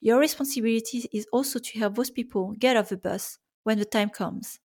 Your 0.00 0.18
responsibility 0.18 1.08
is 1.12 1.26
also 1.32 1.58
to 1.58 1.78
help 1.78 1.96
those 1.96 2.10
people 2.10 2.54
get 2.58 2.76
off 2.76 2.90
the 2.90 2.96
bus 2.96 3.38
when 3.64 3.78
the 3.78 3.84
time 3.84 4.10
comes. 4.10 4.60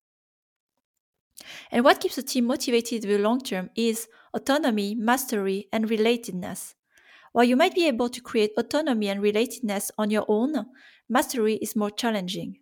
And 1.72 1.84
what 1.84 2.00
keeps 2.00 2.18
a 2.18 2.24
team 2.24 2.46
motivated 2.46 3.04
in 3.04 3.10
the 3.10 3.18
long 3.18 3.42
term 3.42 3.70
is 3.76 4.08
autonomy, 4.34 4.96
mastery, 4.96 5.68
and 5.72 5.86
relatedness. 5.86 6.76
While 7.32 7.46
you 7.46 7.56
might 7.56 7.76
be 7.76 7.88
able 7.88 8.10
to 8.10 8.22
create 8.22 8.52
autonomy 8.58 9.08
and 9.08 9.22
relatedness 9.22 9.92
on 9.98 10.12
your 10.12 10.26
own, 10.28 10.66
mastery 11.08 11.56
is 11.56 11.76
more 11.76 11.92
challenging. 11.92 12.60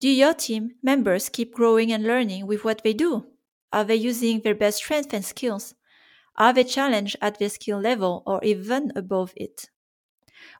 Do 0.00 0.08
your 0.08 0.34
team 0.34 0.72
members 0.82 1.28
keep 1.28 1.54
growing 1.54 1.92
and 1.92 2.04
learning 2.04 2.46
with 2.46 2.64
what 2.64 2.82
they 2.82 2.92
do? 2.92 3.26
Are 3.72 3.84
they 3.84 3.96
using 3.96 4.40
their 4.40 4.54
best 4.54 4.78
strengths 4.78 5.14
and 5.14 5.24
skills? 5.24 5.74
Are 6.36 6.52
they 6.52 6.64
challenged 6.64 7.16
at 7.20 7.38
their 7.38 7.48
skill 7.48 7.80
level 7.80 8.22
or 8.26 8.42
even 8.44 8.92
above 8.96 9.32
it? 9.36 9.70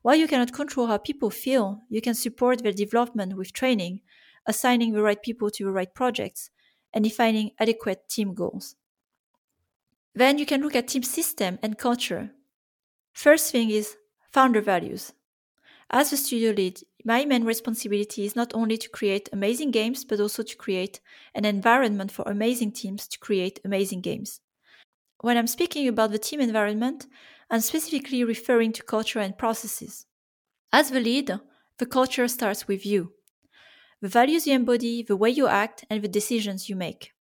While 0.03 0.17
you 0.17 0.29
cannot 0.29 0.53
control 0.53 0.87
how 0.87 0.99
people 0.99 1.31
feel, 1.31 1.83
you 1.89 2.01
can 2.01 2.15
support 2.15 2.63
their 2.63 2.73
development 2.73 3.37
with 3.37 3.53
training, 3.53 4.01
assigning 4.47 4.93
the 4.93 5.03
right 5.03 5.21
people 5.21 5.51
to 5.51 5.65
the 5.65 5.73
right 5.73 5.93
projects, 5.93 6.51
and 6.93 7.05
defining 7.05 7.53
adequate 7.59 8.09
team 8.09 8.35
goals. 8.35 8.77
Then 10.15 10.39
you 10.39 10.47
can 10.47 10.61
look 10.61 10.77
at 10.77 10.89
team 10.89 11.03
system 11.03 11.59
and 11.63 11.79
culture. 11.79 12.33
First 13.13 13.53
thing 13.53 13.71
is 13.71 13.97
founder 14.31 14.61
values. 14.61 15.13
As 15.91 16.13
a 16.13 16.17
studio 16.17 16.53
lead, 16.53 16.81
my 17.05 17.25
main 17.25 17.45
responsibility 17.45 18.25
is 18.25 18.35
not 18.35 18.55
only 18.55 18.79
to 18.79 18.89
create 18.89 19.29
amazing 19.33 19.71
games, 19.71 20.05
but 20.05 20.21
also 20.21 20.43
to 20.43 20.57
create 20.57 21.01
an 21.35 21.45
environment 21.45 22.11
for 22.11 22.25
amazing 22.27 22.73
teams 22.73 23.07
to 23.09 23.19
create 23.19 23.61
amazing 23.65 24.01
games. 24.01 24.41
When 25.21 25.37
I'm 25.37 25.47
speaking 25.47 25.87
about 25.87 26.11
the 26.11 26.19
team 26.19 26.41
environment, 26.41 27.07
I'm 27.51 27.61
specifically 27.61 28.25
referring 28.25 28.73
to 28.73 28.83
culture 28.83 29.21
and 29.21 29.37
processes. 29.37 30.07
As 30.73 30.91
the 30.91 31.01
lead, 31.01 31.39
the 31.79 31.87
culture 31.87 32.27
starts 32.29 32.67
with 32.67 32.87
you. 32.87 33.13
The 34.01 34.09
values 34.09 34.47
you 34.47 34.55
embody, 34.55 35.03
the 35.03 35.17
way 35.17 35.31
you 35.31 35.47
act, 35.47 35.85
and 35.91 36.03
the 36.03 36.09
decisions 36.09 36.69
you 36.69 36.77
make. 36.77 37.13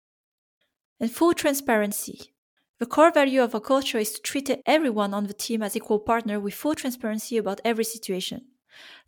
And 1.01 1.11
full 1.11 1.35
transparency. 1.35 2.33
The 2.81 2.87
core 2.87 3.13
value 3.13 3.43
of 3.43 3.55
a 3.55 3.61
culture 3.61 3.99
is 3.99 4.11
to 4.13 4.23
treat 4.23 4.51
everyone 4.65 5.13
on 5.13 5.27
the 5.27 5.35
team 5.35 5.63
as 5.63 5.77
equal 5.77 5.99
partner 5.99 6.41
with 6.41 6.55
full 6.55 6.75
transparency 6.75 7.37
about 7.37 7.61
every 7.63 7.85
situation. 7.85 8.47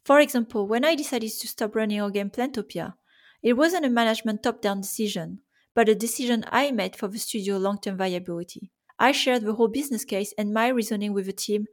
For 0.05 0.21
example, 0.21 0.69
when 0.69 0.85
I 0.85 0.95
decided 0.95 1.31
to 1.31 1.49
stop 1.49 1.75
running 1.75 1.99
our 1.99 2.11
game 2.11 2.29
Plantopia, 2.29 2.95
it 3.43 3.55
wasn't 3.55 3.87
a 3.87 3.91
management 3.91 4.43
top 4.43 4.61
down 4.61 4.83
decision, 4.83 5.41
but 5.75 5.88
a 5.88 5.95
decision 5.95 6.45
I 6.49 6.71
made 6.71 6.97
for 6.97 7.09
the 7.09 7.19
studio 7.19 7.57
long 7.57 7.79
term 7.81 7.97
viability. 7.97 8.71
I 8.99 9.12
shared 9.12 9.43
the 9.43 9.55
whole 9.55 9.69
business 9.69 10.05
case 10.05 10.35
and 10.37 10.52
my 10.52 10.69
reasoning 10.69 11.14
with 11.14 11.25
the 11.25 11.33
team. 11.33 11.64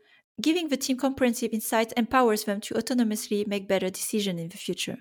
Giving 0.41 0.69
the 0.69 0.77
team 0.77 0.95
comprehensive 0.95 1.51
insights 1.51 1.93
empowers 1.97 2.45
them 2.45 2.61
to 2.61 2.75
autonomously 2.75 3.45
make 3.45 3.67
better 3.67 3.89
decisions 3.89 4.39
in 4.39 4.47
the 4.47 4.57
future. 4.57 4.99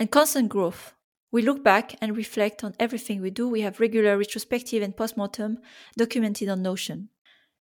And 0.00 0.10
constant 0.10 0.48
growth. 0.48 0.94
We 1.34 1.42
look 1.42 1.64
back 1.64 1.96
and 2.00 2.16
reflect 2.16 2.62
on 2.62 2.76
everything 2.78 3.20
we 3.20 3.32
do. 3.32 3.48
We 3.48 3.62
have 3.62 3.80
regular 3.80 4.16
retrospective 4.16 4.84
and 4.84 4.96
postmortem 4.96 5.58
documented 5.98 6.48
on 6.48 6.62
Notion. 6.62 7.08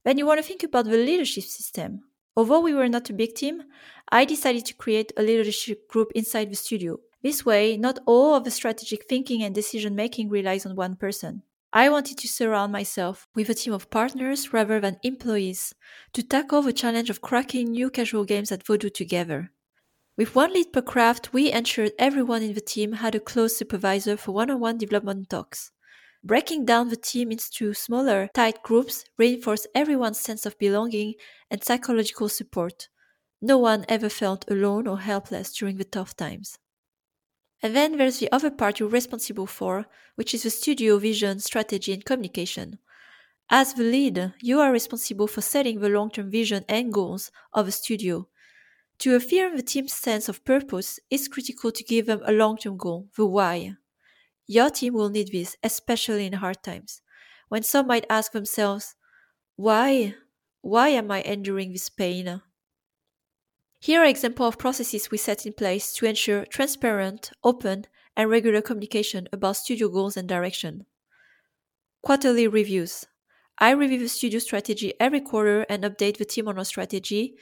Then 0.04 0.18
you 0.18 0.26
want 0.26 0.40
to 0.40 0.46
think 0.46 0.62
about 0.62 0.84
the 0.84 0.98
leadership 0.98 1.44
system. 1.44 2.02
Although 2.36 2.60
we 2.60 2.74
were 2.74 2.90
not 2.90 3.08
a 3.08 3.14
big 3.14 3.34
team, 3.34 3.62
I 4.10 4.26
decided 4.26 4.66
to 4.66 4.74
create 4.74 5.10
a 5.16 5.22
leadership 5.22 5.88
group 5.88 6.12
inside 6.14 6.50
the 6.50 6.54
studio. 6.54 6.98
This 7.22 7.46
way, 7.46 7.78
not 7.78 7.98
all 8.04 8.34
of 8.34 8.44
the 8.44 8.50
strategic 8.50 9.08
thinking 9.08 9.42
and 9.42 9.54
decision 9.54 9.96
making 9.96 10.28
relies 10.28 10.66
on 10.66 10.76
one 10.76 10.96
person. 10.96 11.42
I 11.72 11.88
wanted 11.88 12.18
to 12.18 12.28
surround 12.28 12.72
myself 12.72 13.26
with 13.34 13.48
a 13.48 13.54
team 13.54 13.72
of 13.72 13.88
partners 13.88 14.52
rather 14.52 14.80
than 14.80 14.98
employees 15.02 15.74
to 16.12 16.22
tackle 16.22 16.60
the 16.60 16.74
challenge 16.74 17.08
of 17.08 17.22
cracking 17.22 17.70
new 17.70 17.88
casual 17.88 18.26
games 18.26 18.52
at 18.52 18.66
Voodoo 18.66 18.90
together. 18.90 19.50
With 20.14 20.34
one 20.34 20.52
lead 20.52 20.74
per 20.74 20.82
craft, 20.82 21.32
we 21.32 21.50
ensured 21.50 21.92
everyone 21.98 22.42
in 22.42 22.52
the 22.52 22.60
team 22.60 22.92
had 22.92 23.14
a 23.14 23.20
close 23.20 23.56
supervisor 23.56 24.18
for 24.18 24.32
one 24.32 24.50
on 24.50 24.60
one 24.60 24.76
development 24.76 25.30
talks. 25.30 25.70
Breaking 26.22 26.66
down 26.66 26.90
the 26.90 26.96
team 26.96 27.32
into 27.32 27.72
smaller, 27.72 28.28
tight 28.34 28.62
groups 28.62 29.04
reinforced 29.16 29.66
everyone's 29.74 30.20
sense 30.20 30.44
of 30.44 30.58
belonging 30.58 31.14
and 31.50 31.64
psychological 31.64 32.28
support. 32.28 32.88
No 33.40 33.56
one 33.56 33.86
ever 33.88 34.10
felt 34.10 34.48
alone 34.50 34.86
or 34.86 35.00
helpless 35.00 35.52
during 35.54 35.78
the 35.78 35.84
tough 35.84 36.14
times. 36.14 36.58
And 37.62 37.74
then 37.74 37.96
there's 37.96 38.18
the 38.18 38.30
other 38.30 38.50
part 38.50 38.80
you're 38.80 38.88
responsible 38.90 39.46
for, 39.46 39.86
which 40.16 40.34
is 40.34 40.42
the 40.42 40.50
studio 40.50 40.98
vision, 40.98 41.40
strategy, 41.40 41.92
and 41.92 42.04
communication. 42.04 42.78
As 43.48 43.74
the 43.74 43.84
lead, 43.84 44.34
you 44.40 44.60
are 44.60 44.72
responsible 44.72 45.26
for 45.26 45.40
setting 45.40 45.80
the 45.80 45.88
long 45.88 46.10
term 46.10 46.30
vision 46.30 46.64
and 46.68 46.92
goals 46.92 47.30
of 47.54 47.66
a 47.66 47.72
studio 47.72 48.28
to 49.02 49.16
affirm 49.16 49.56
the 49.56 49.64
team's 49.64 49.92
sense 49.92 50.28
of 50.28 50.44
purpose, 50.44 51.00
it's 51.10 51.26
critical 51.26 51.72
to 51.72 51.82
give 51.82 52.06
them 52.06 52.20
a 52.24 52.30
long 52.30 52.56
term 52.56 52.76
goal, 52.76 53.08
the 53.16 53.26
why. 53.26 53.74
Your 54.46 54.70
team 54.70 54.94
will 54.94 55.08
need 55.08 55.32
this, 55.32 55.56
especially 55.64 56.24
in 56.26 56.34
hard 56.34 56.62
times, 56.62 57.02
when 57.48 57.64
some 57.64 57.88
might 57.88 58.06
ask 58.08 58.30
themselves, 58.30 58.94
Why? 59.56 60.14
Why 60.60 60.90
am 60.90 61.10
I 61.10 61.22
enduring 61.22 61.72
this 61.72 61.88
pain? 61.88 62.42
Here 63.80 64.02
are 64.02 64.06
examples 64.06 64.54
of 64.54 64.58
processes 64.60 65.10
we 65.10 65.18
set 65.18 65.46
in 65.46 65.54
place 65.54 65.92
to 65.94 66.06
ensure 66.06 66.44
transparent, 66.44 67.32
open, 67.42 67.86
and 68.16 68.30
regular 68.30 68.62
communication 68.62 69.26
about 69.32 69.56
studio 69.56 69.88
goals 69.88 70.16
and 70.16 70.28
direction. 70.28 70.86
Quarterly 72.02 72.46
reviews. 72.46 73.06
I 73.58 73.72
review 73.72 73.98
the 73.98 74.08
studio 74.08 74.38
strategy 74.38 74.94
every 75.00 75.20
quarter 75.20 75.62
and 75.62 75.82
update 75.82 76.18
the 76.18 76.24
team 76.24 76.46
on 76.46 76.56
our 76.56 76.64
strategy 76.64 77.34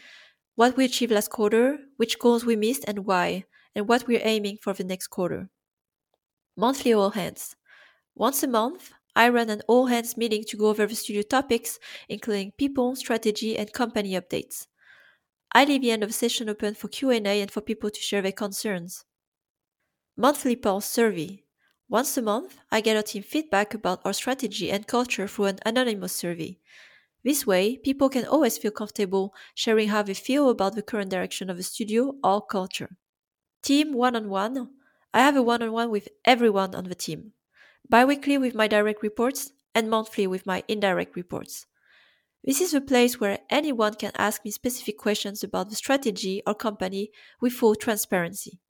what 0.61 0.77
we 0.77 0.85
achieved 0.85 1.11
last 1.11 1.31
quarter, 1.31 1.79
which 1.97 2.21
goals 2.21 2.45
we 2.45 2.55
missed 2.55 2.85
and 2.87 3.07
why, 3.07 3.47
and 3.75 3.89
what 3.89 4.07
we're 4.07 4.21
aiming 4.23 4.59
for 4.59 4.75
the 4.75 4.85
next 4.85 5.09
quarter. 5.09 5.49
Monthly 6.57 6.93
all 6.93 7.11
hands. 7.11 7.57
Once 8.15 8.43
a 8.43 8.49
month, 8.49 8.93
I 9.17 9.29
run 9.31 9.51
an 9.51 9.63
all 9.69 9.87
hands 9.87 10.17
meeting 10.17 10.45
to 10.45 10.57
go 10.57 10.69
over 10.69 10.87
the 10.87 10.95
studio 10.97 11.23
topics, 11.23 11.79
including 12.09 12.53
people, 12.53 12.97
strategy, 12.97 13.59
and 13.59 13.73
company 13.73 14.13
updates. 14.13 14.67
I 15.53 15.65
leave 15.65 15.83
the 15.83 15.93
end 15.93 16.03
of 16.05 16.11
the 16.11 16.15
session 16.15 16.49
open 16.49 16.75
for 16.75 16.89
Q&A 16.89 17.43
and 17.43 17.51
for 17.51 17.61
people 17.63 17.91
to 17.91 18.01
share 18.01 18.23
their 18.23 18.33
concerns. 18.33 19.05
Monthly 20.17 20.55
pulse 20.55 20.87
survey. 20.87 21.43
Once 21.89 22.17
a 22.17 22.23
month, 22.23 22.59
I 22.71 22.81
get 22.81 22.97
our 22.97 23.03
team 23.03 23.25
feedback 23.25 23.75
about 23.75 24.01
our 24.07 24.13
strategy 24.13 24.71
and 24.71 24.87
culture 24.87 25.27
through 25.27 25.47
an 25.47 25.59
anonymous 25.67 26.15
survey. 26.15 26.61
This 27.25 27.47
way, 27.47 27.77
people 27.77 28.09
can 28.09 28.25
always 28.25 28.59
feel 28.59 28.71
comfortable 28.71 29.35
sharing 29.55 29.89
how 29.89 30.03
they 30.03 30.15
feel 30.15 30.49
about 30.49 30.75
the 30.75 30.83
current 30.83 31.11
direction 31.11 31.51
of 31.51 31.57
the 31.57 31.63
studio 31.63 32.15
or 32.25 32.45
culture. 32.45 32.97
Team 33.63 33.93
one 33.93 34.17
on 34.17 34.29
one. 34.29 34.71
I 35.13 35.21
have 35.21 35.37
a 35.37 35.43
one 35.43 35.63
on 35.63 35.73
one 35.73 35.91
with 35.91 36.09
everyone 36.25 36.75
on 36.75 36.85
the 36.85 36.95
team. 36.95 37.33
Biweekly 37.89 38.39
with 38.39 38.55
my 38.55 38.69
direct 38.69 39.03
reports 39.03 39.53
and 39.75 39.91
monthly 39.91 40.27
with 40.27 40.47
my 40.47 40.63
indirect 40.69 41.17
reports. 41.17 41.67
This 42.45 42.61
is 42.61 42.73
the 42.73 42.81
place 42.81 43.21
where 43.21 43.41
anyone 43.51 43.95
can 43.95 44.13
ask 44.17 44.45
me 44.45 44.51
specific 44.51 44.99
questions 44.99 45.45
about 45.45 45.69
the 45.69 45.77
strategy 45.77 46.43
or 46.47 46.55
company 46.55 47.11
with 47.41 47.53
full 47.53 47.75
transparency. 47.75 48.61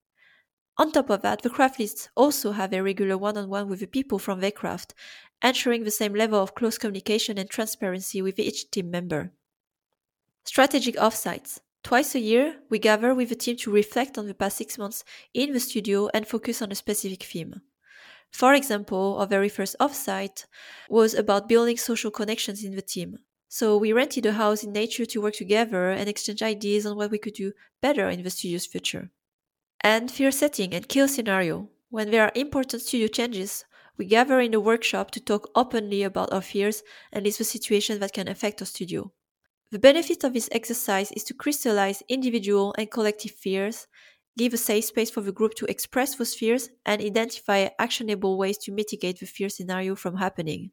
On 0.79 0.91
top 0.91 1.11
of 1.11 1.23
that, 1.23 1.43
the 1.43 1.51
craft 1.51 1.79
lists 1.79 2.09
also 2.17 2.53
have 2.53 2.73
a 2.73 2.83
regular 2.83 3.19
one 3.19 3.37
on 3.37 3.49
one 3.49 3.69
with 3.69 3.81
the 3.81 3.87
people 3.87 4.19
from 4.19 4.41
their 4.41 4.51
craft 4.51 4.95
ensuring 5.43 5.85
the 5.85 5.91
same 5.91 6.15
level 6.15 6.43
of 6.43 6.55
close 6.55 6.79
communication 6.79 7.39
and 7.39 7.49
transparency 7.49 8.23
with 8.23 8.39
each 8.39 8.71
team 8.71 8.91
member. 8.91 9.33
Strategic 10.45 10.97
offsites. 10.97 11.61
Twice 11.83 12.15
a 12.15 12.21
year, 12.21 12.57
we 12.69 12.79
gather 12.79 13.15
with 13.15 13.31
the 13.31 13.35
team 13.35 13.57
to 13.57 13.71
reflect 13.71 14.19
on 14.19 14.27
the 14.27 14.35
past 14.35 14.59
six 14.59 14.77
months 14.77 15.05
in 15.33 15.53
the 15.53 15.61
studio 15.61 16.09
and 16.13 16.27
focus 16.27 16.61
on 16.61 16.71
a 16.71 16.75
specific 16.75 17.23
theme. 17.23 17.63
For 18.31 18.55
example, 18.55 19.17
our 19.19 19.27
very 19.27 19.49
first 19.49 19.77
offsite 19.81 20.47
was 20.89 21.15
about 21.15 21.49
building 21.49 21.77
social 21.77 22.11
connections 22.11 22.63
in 22.63 22.77
the 22.77 22.83
team. 22.83 23.19
So 23.49 23.77
we 23.77 23.93
rented 23.93 24.27
a 24.27 24.33
house 24.33 24.63
in 24.63 24.73
nature 24.73 25.07
to 25.07 25.21
work 25.21 25.35
together 25.35 25.91
and 25.91 26.09
exchange 26.09 26.43
ideas 26.43 26.87
on 26.87 26.97
what 26.97 27.11
we 27.11 27.19
could 27.19 27.35
do 27.35 27.53
better 27.81 28.09
in 28.09 28.23
the 28.23 28.31
studio's 28.31 28.67
future. 28.67 29.11
And 29.81 30.11
fear 30.11 30.31
setting 30.31 30.75
and 30.75 30.87
kill 30.87 31.09
scenario. 31.09 31.69
When 31.89 32.11
there 32.11 32.23
are 32.23 32.33
important 32.37 32.83
studio 32.83 33.09
changes, 33.09 33.65
we 34.01 34.07
gather 34.07 34.41
in 34.41 34.55
a 34.55 34.59
workshop 34.59 35.11
to 35.11 35.21
talk 35.21 35.51
openly 35.55 36.03
about 36.03 36.33
our 36.33 36.41
fears 36.41 36.83
and 37.13 37.23
list 37.23 37.37
the 37.37 37.45
situations 37.45 37.99
that 37.99 38.15
can 38.15 38.29
affect 38.29 38.63
our 38.63 38.67
studio. 38.67 39.13
The 39.73 39.79
benefit 39.79 40.25
of 40.25 40.33
this 40.33 40.49
exercise 40.53 41.13
is 41.13 41.23
to 41.25 41.35
crystallize 41.35 42.03
individual 42.09 42.75
and 42.79 42.91
collective 42.91 43.33
fears, 43.33 43.89
give 44.39 44.55
a 44.55 44.57
safe 44.57 44.87
space 44.87 45.11
for 45.11 45.21
the 45.21 45.33
group 45.33 45.53
to 45.57 45.67
express 45.67 46.15
those 46.15 46.35
fears, 46.35 46.71
and 46.87 47.03
identify 47.03 47.69
actionable 47.79 48.39
ways 48.39 48.57
to 48.61 48.73
mitigate 48.73 49.21
the 49.21 49.27
fear 49.27 49.51
scenario 49.51 49.95
from 49.95 50.17
happening. 50.17 50.71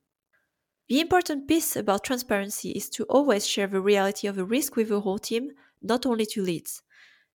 The 0.87 1.01
important 1.01 1.49
piece 1.49 1.75
about 1.75 2.05
transparency 2.05 2.69
is 2.69 2.89
to 2.91 3.03
always 3.09 3.45
share 3.45 3.67
the 3.67 3.81
reality 3.81 4.27
of 4.27 4.37
a 4.37 4.45
risk 4.45 4.77
with 4.77 4.87
the 4.87 5.01
whole 5.01 5.19
team, 5.19 5.51
not 5.81 6.05
only 6.05 6.25
to 6.27 6.41
leads. 6.41 6.81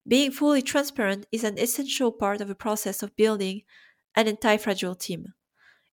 Being 0.08 0.30
fully 0.30 0.62
transparent 0.62 1.26
is 1.30 1.44
an 1.44 1.58
essential 1.58 2.12
part 2.12 2.40
of 2.40 2.48
the 2.48 2.54
process 2.54 3.02
of 3.02 3.14
building 3.14 3.64
an 4.16 4.26
anti-fragile 4.26 4.94
team. 4.94 5.34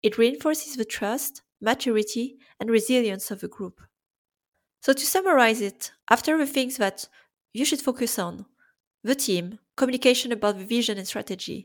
It 0.07 0.19
reinforces 0.19 0.77
the 0.77 0.85
trust, 0.85 1.43
maturity, 1.61 2.39
and 2.61 2.71
resilience 2.71 3.31
of 3.31 3.41
the 3.41 3.49
group. 3.49 3.77
So, 4.81 4.93
to 4.93 5.07
summarize 5.07 5.61
it, 5.61 5.93
after 6.09 6.39
the 6.39 6.47
things 6.47 6.77
that 6.79 7.09
you 7.53 7.65
should 7.65 7.81
focus 7.81 8.19
on 8.19 8.47
the 9.03 9.15
team, 9.15 9.59
communication 9.77 10.33
about 10.33 10.59
the 10.59 10.65
vision 10.65 10.99
and 10.99 11.09
strategy 11.09 11.61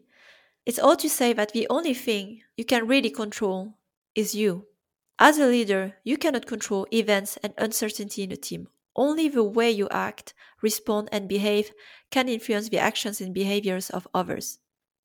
it's 0.65 0.79
all 0.79 0.95
to 0.97 1.09
say 1.09 1.33
that 1.33 1.53
the 1.53 1.67
only 1.69 1.93
thing 1.93 2.41
you 2.57 2.65
can 2.65 2.87
really 2.87 3.09
control 3.09 3.77
is 4.15 4.35
you. 4.35 4.67
As 5.17 5.39
a 5.39 5.47
leader, 5.47 5.95
you 6.03 6.17
cannot 6.17 6.45
control 6.45 6.87
events 6.91 7.37
and 7.43 7.53
uncertainty 7.57 8.23
in 8.23 8.31
a 8.31 8.37
team. 8.37 8.67
only 8.95 9.29
the 9.29 9.43
way 9.43 9.71
you 9.71 9.87
act, 9.89 10.33
respond, 10.61 11.09
and 11.11 11.29
behave 11.29 11.71
can 12.11 12.27
influence 12.27 12.69
the 12.69 12.77
actions 12.77 13.21
and 13.21 13.33
behaviors 13.33 13.89
of 13.89 14.07
others. 14.13 14.59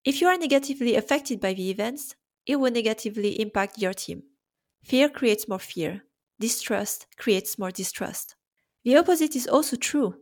If 0.05 0.21
you 0.21 0.26
are 0.28 0.37
negatively 0.38 0.97
affected 0.97 1.40
by 1.40 1.55
the 1.55 1.71
events, 1.71 2.16
it 2.46 2.56
will 2.56 2.70
negatively 2.70 3.40
impact 3.40 3.78
your 3.78 3.92
team. 3.92 4.22
Fear 4.84 5.08
creates 5.10 5.48
more 5.48 5.58
fear. 5.58 6.02
Distrust 6.38 7.06
creates 7.16 7.58
more 7.58 7.70
distrust. 7.70 8.36
The 8.84 8.96
opposite 8.96 9.34
is 9.34 9.48
also 9.48 9.76
true. 9.76 10.14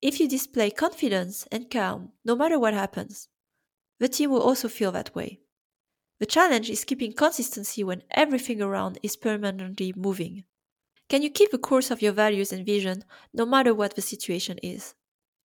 If 0.00 0.20
you 0.20 0.28
display 0.28 0.70
confidence 0.70 1.48
and 1.50 1.70
calm 1.70 2.12
no 2.24 2.36
matter 2.36 2.58
what 2.58 2.74
happens, 2.74 3.28
the 3.98 4.08
team 4.08 4.30
will 4.30 4.42
also 4.42 4.68
feel 4.68 4.92
that 4.92 5.14
way. 5.14 5.40
The 6.20 6.26
challenge 6.26 6.70
is 6.70 6.84
keeping 6.84 7.12
consistency 7.12 7.82
when 7.82 8.02
everything 8.10 8.62
around 8.62 8.98
is 9.02 9.16
permanently 9.16 9.92
moving. 9.96 10.44
Can 11.08 11.22
you 11.22 11.30
keep 11.30 11.50
the 11.50 11.58
course 11.58 11.90
of 11.90 12.02
your 12.02 12.12
values 12.12 12.52
and 12.52 12.66
vision 12.66 13.02
no 13.32 13.46
matter 13.46 13.74
what 13.74 13.96
the 13.96 14.02
situation 14.02 14.58
is? 14.62 14.94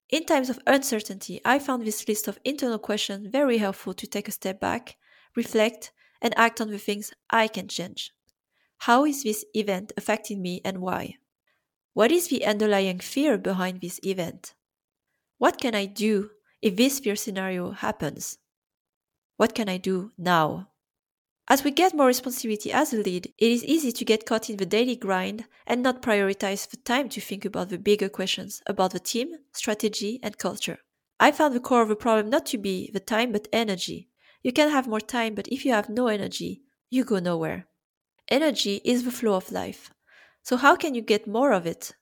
In 0.10 0.26
times 0.26 0.50
of 0.50 0.60
uncertainty, 0.68 1.42
I 1.46 1.58
found 1.58 1.84
this 1.84 2.08
list 2.08 2.28
of 2.28 2.38
internal 2.44 2.78
questions 2.78 3.28
very 3.32 3.58
helpful 3.58 3.94
to 3.96 4.06
take 4.06 4.28
a 4.28 4.32
step 4.32 4.60
back, 4.60 4.98
reflect, 5.36 5.92
and 6.24 6.34
act 6.38 6.60
on 6.60 6.72
the 6.72 6.80
things 6.80 7.14
I 7.30 7.48
can 7.48 7.68
change. 7.68 8.12
How 8.80 9.06
is 9.06 9.22
this 9.22 9.46
event 9.54 9.92
affecting 9.96 10.42
me 10.42 10.62
and 10.66 10.80
why? 10.80 11.18
What 11.94 12.12
is 12.12 12.30
the 12.30 12.46
underlying 12.46 13.00
fear 13.00 13.38
behind 13.38 13.82
this 13.82 14.00
event? 14.04 14.56
What 15.38 15.60
can 15.60 15.76
I 15.76 15.86
do 15.86 16.32
if 16.62 16.76
this 16.76 17.00
fear 17.00 17.16
scenario 17.16 17.72
happens? 17.72 18.40
What 19.38 19.54
can 19.54 19.70
I 19.70 19.78
do 19.78 20.12
now? 20.18 20.70
As 21.50 21.64
we 21.64 21.72
get 21.72 21.94
more 21.94 22.08
responsibility 22.08 22.72
as 22.72 22.94
a 22.94 22.98
lead, 22.98 23.26
it 23.38 23.52
is 23.52 23.66
easy 23.66 23.92
to 23.92 24.06
get 24.06 24.26
caught 24.26 24.50
in 24.50 24.58
the 24.58 24.66
daily 24.66 24.96
grind 24.96 25.46
and 25.68 25.84
not 25.84 26.02
prioritize 26.02 26.70
the 26.70 26.78
time 26.78 27.10
to 27.10 27.20
think 27.20 27.44
about 27.44 27.70
the 27.70 27.78
bigger 27.78 28.08
questions 28.08 28.62
about 28.66 28.92
the 28.92 29.00
team, 29.00 29.36
strategy, 29.52 30.20
and 30.24 30.38
culture. 30.38 30.80
I 31.20 31.32
found 31.32 31.54
the 31.54 31.60
core 31.60 31.82
of 31.82 31.90
the 31.90 31.98
problem 31.98 32.30
not 32.30 32.46
to 32.48 32.58
be 32.58 32.90
the 32.94 33.02
time 33.02 33.34
but 33.34 33.50
energy. 33.52 34.10
You 34.44 34.52
can 34.52 34.70
have 34.70 34.88
more 34.88 35.02
time, 35.02 35.36
but 35.36 35.48
if 35.48 35.66
you 35.66 35.72
have 35.72 35.90
no 35.90 36.08
energy, 36.08 36.62
you 36.90 37.04
go 37.04 37.20
nowhere. 37.20 37.68
Energy 38.28 38.82
is 38.84 39.04
the 39.04 39.12
flow 39.12 39.36
of 39.36 39.52
life. 39.52 39.92
So, 40.44 40.58
how 40.58 40.76
can 40.76 40.94
you 40.94 41.02
get 41.02 41.28
more 41.28 41.54
of 41.54 41.66
it? 41.66 41.94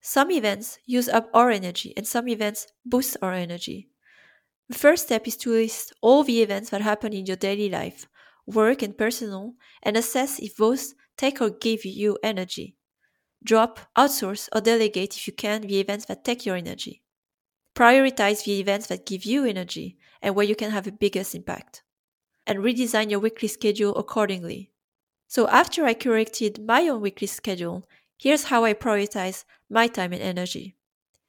Some 0.00 0.30
events 0.30 0.78
use 0.86 1.08
up 1.08 1.28
our 1.34 1.50
energy, 1.50 1.92
and 1.96 2.06
some 2.06 2.28
events 2.28 2.68
boost 2.84 3.16
our 3.20 3.32
energy. 3.32 3.90
The 4.68 4.78
first 4.78 5.06
step 5.06 5.26
is 5.26 5.36
to 5.38 5.50
list 5.50 5.92
all 6.00 6.22
the 6.22 6.42
events 6.42 6.70
that 6.70 6.80
happen 6.80 7.12
in 7.12 7.26
your 7.26 7.36
daily 7.36 7.68
life 7.68 8.06
work 8.46 8.80
and 8.82 8.96
personal, 8.96 9.54
and 9.82 9.96
assess 9.96 10.38
if 10.38 10.56
those 10.56 10.94
take 11.16 11.40
or 11.40 11.50
give 11.50 11.84
you 11.84 12.16
energy. 12.22 12.76
Drop, 13.42 13.80
outsource, 13.98 14.48
or 14.54 14.60
delegate 14.60 15.16
if 15.16 15.26
you 15.26 15.32
can 15.32 15.62
the 15.62 15.80
events 15.80 16.04
that 16.06 16.24
take 16.24 16.46
your 16.46 16.56
energy. 16.56 17.02
Prioritize 17.76 18.44
the 18.44 18.58
events 18.58 18.86
that 18.86 19.04
give 19.04 19.24
you 19.24 19.44
energy 19.44 19.98
and 20.22 20.34
where 20.34 20.46
you 20.46 20.56
can 20.56 20.70
have 20.70 20.84
the 20.84 20.92
biggest 20.92 21.34
impact. 21.34 21.82
And 22.46 22.60
redesign 22.60 23.10
your 23.10 23.20
weekly 23.20 23.48
schedule 23.48 23.94
accordingly. 23.96 24.72
So, 25.28 25.46
after 25.48 25.84
I 25.84 25.92
corrected 25.92 26.64
my 26.64 26.88
own 26.88 27.02
weekly 27.02 27.26
schedule, 27.26 27.86
here's 28.16 28.44
how 28.44 28.64
I 28.64 28.72
prioritize 28.72 29.44
my 29.68 29.88
time 29.88 30.14
and 30.14 30.22
energy. 30.22 30.76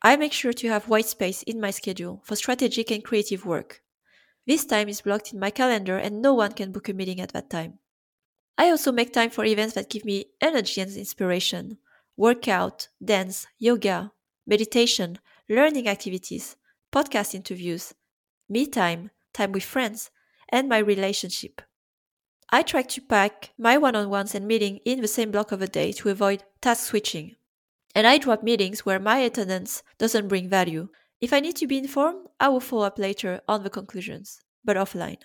I 0.02 0.16
make 0.16 0.32
sure 0.32 0.54
to 0.54 0.70
have 0.70 0.88
white 0.88 1.08
space 1.08 1.44
in 1.44 1.60
my 1.60 1.72
schedule 1.72 2.22
for 2.24 2.36
strategic 2.36 2.92
and 2.92 3.04
creative 3.04 3.46
work. 3.46 3.82
This 4.46 4.66
time 4.66 4.88
is 4.88 5.02
blocked 5.02 5.34
in 5.34 5.40
my 5.40 5.50
calendar 5.50 5.98
and 5.98 6.22
no 6.22 6.34
one 6.34 6.54
can 6.54 6.72
book 6.72 6.88
a 6.88 6.94
meeting 6.94 7.20
at 7.20 7.34
that 7.34 7.50
time. 7.50 7.80
I 8.58 8.70
also 8.70 8.94
make 8.94 9.12
time 9.12 9.32
for 9.32 9.44
events 9.44 9.74
that 9.74 9.90
give 9.90 10.06
me 10.06 10.28
energy 10.40 10.80
and 10.80 10.96
inspiration 10.96 11.80
workout, 12.16 12.88
dance, 13.04 13.48
yoga, 13.60 14.12
meditation, 14.48 15.20
learning 15.50 15.88
activities, 15.88 16.56
podcast 16.92 17.34
interviews, 17.34 17.94
me 18.50 18.66
time, 18.66 19.12
time 19.34 19.52
with 19.52 19.64
friends, 19.64 20.12
and 20.50 20.70
my 20.70 20.78
relationship. 20.78 21.62
I 22.50 22.62
try 22.62 22.82
to 22.82 23.02
pack 23.02 23.52
my 23.58 23.78
one 23.78 23.96
on 23.96 24.10
ones 24.10 24.34
and 24.34 24.48
meeting 24.48 24.80
in 24.86 25.02
the 25.02 25.08
same 25.08 25.32
block 25.32 25.52
of 25.52 25.62
a 25.62 25.68
day 25.68 25.92
to 25.94 26.10
avoid 26.10 26.44
task 26.62 26.88
switching. 26.88 27.36
And 27.94 28.08
I 28.08 28.18
drop 28.18 28.44
meetings 28.44 28.86
where 28.86 29.00
my 29.00 29.18
attendance 29.20 29.84
doesn't 29.98 30.28
bring 30.28 30.48
value 30.48 30.90
if 31.20 31.34
I 31.34 31.40
need 31.40 31.56
to 31.58 31.68
be 31.68 31.80
informed, 31.80 32.28
I 32.40 32.50
will 32.50 32.60
follow 32.60 32.86
up 32.86 33.00
later 33.00 33.42
on 33.48 33.64
the 33.64 33.72
conclusions, 33.72 34.40
but 34.64 34.78
offline. 34.78 35.18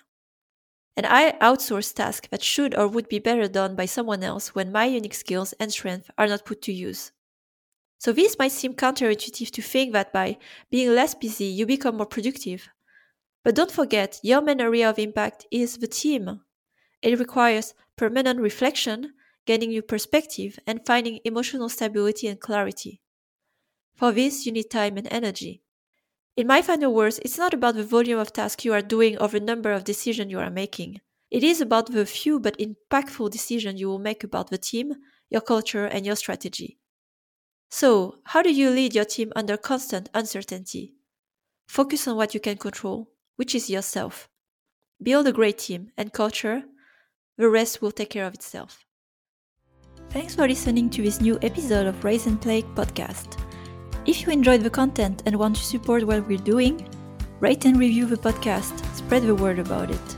And 0.97 1.05
I 1.05 1.33
outsource 1.33 1.93
tasks 1.93 2.27
that 2.31 2.41
should 2.41 2.75
or 2.75 2.87
would 2.87 3.07
be 3.07 3.19
better 3.19 3.47
done 3.47 3.75
by 3.75 3.85
someone 3.85 4.23
else 4.23 4.55
when 4.55 4.71
my 4.71 4.85
unique 4.85 5.13
skills 5.13 5.53
and 5.59 5.71
strengths 5.71 6.09
are 6.17 6.27
not 6.27 6.45
put 6.45 6.63
to 6.63 6.73
use. 6.73 7.11
So 8.03 8.11
this 8.11 8.35
might 8.37 8.51
seem 8.51 8.73
counterintuitive 8.73 9.49
to 9.51 9.61
think 9.61 9.93
that 9.93 10.11
by 10.11 10.37
being 10.69 10.93
less 10.93 11.15
busy, 11.15 11.45
you 11.45 11.65
become 11.65 11.95
more 11.95 12.05
productive. 12.05 12.67
But 13.45 13.55
don't 13.55 13.71
forget, 13.71 14.19
your 14.21 14.41
main 14.41 14.59
area 14.59 14.89
of 14.89 14.99
impact 14.99 15.45
is 15.51 15.77
the 15.77 15.87
team. 15.87 16.41
It 17.01 17.17
requires 17.17 17.73
permanent 17.95 18.41
reflection, 18.41 19.13
gaining 19.45 19.69
new 19.69 19.81
perspective, 19.81 20.59
and 20.67 20.85
finding 20.85 21.21
emotional 21.23 21.69
stability 21.69 22.27
and 22.27 22.41
clarity. 22.41 22.99
For 23.95 24.11
this, 24.11 24.45
you 24.45 24.51
need 24.51 24.69
time 24.69 24.97
and 24.97 25.07
energy. 25.09 25.61
In 26.35 26.45
my 26.45 26.61
final 26.61 26.93
words, 26.93 27.21
it's 27.23 27.37
not 27.37 27.53
about 27.53 27.75
the 27.75 27.85
volume 27.85 28.19
of 28.19 28.33
tasks 28.33 28.65
you 28.65 28.73
are 28.73 28.81
doing 28.81 29.17
or 29.17 29.29
the 29.29 29.39
number 29.39 29.71
of 29.71 29.85
decisions 29.85 30.29
you 30.29 30.39
are 30.39 30.49
making. 30.49 30.99
It 31.31 31.41
is 31.41 31.61
about 31.61 31.89
the 31.89 32.05
few 32.05 32.41
but 32.41 32.59
impactful 32.59 33.31
decisions 33.31 33.79
you 33.79 33.87
will 33.87 33.97
make 33.99 34.25
about 34.25 34.49
the 34.49 34.57
team, 34.57 34.91
your 35.29 35.39
culture, 35.39 35.85
and 35.85 36.05
your 36.05 36.17
strategy. 36.17 36.79
So, 37.73 38.19
how 38.25 38.43
do 38.43 38.53
you 38.53 38.69
lead 38.69 38.93
your 38.93 39.03
team 39.03 39.33
under 39.35 39.57
constant 39.57 40.07
uncertainty? 40.13 40.93
Focus 41.65 42.07
on 42.07 42.15
what 42.15 42.35
you 42.35 42.39
can 42.39 42.55
control, 42.55 43.09
which 43.35 43.55
is 43.55 43.67
yourself. 43.67 44.29
Build 45.01 45.25
a 45.25 45.31
great 45.31 45.57
team 45.57 45.89
and 45.97 46.13
culture, 46.13 46.65
the 47.35 47.49
rest 47.49 47.81
will 47.81 47.91
take 47.91 48.11
care 48.11 48.27
of 48.27 48.35
itself. 48.35 48.85
Thanks 50.11 50.35
for 50.35 50.47
listening 50.47 50.91
to 50.91 51.01
this 51.01 51.19
new 51.19 51.39
episode 51.41 51.87
of 51.87 52.03
Rise 52.03 52.27
and 52.27 52.39
Play 52.39 52.61
podcast. 52.61 53.39
If 54.05 54.21
you 54.21 54.31
enjoyed 54.31 54.61
the 54.61 54.69
content 54.69 55.23
and 55.25 55.35
want 55.35 55.55
to 55.55 55.65
support 55.65 56.05
what 56.05 56.27
we're 56.27 56.37
doing, 56.37 56.87
rate 57.39 57.65
and 57.65 57.79
review 57.79 58.05
the 58.05 58.17
podcast, 58.17 58.85
spread 58.93 59.23
the 59.23 59.33
word 59.33 59.57
about 59.57 59.89
it. 59.89 60.15